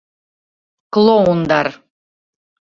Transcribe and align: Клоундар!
Клоундар! 0.97 1.71